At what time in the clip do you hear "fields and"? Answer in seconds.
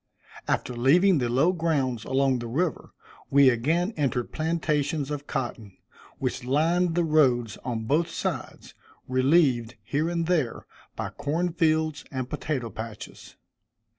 11.53-12.27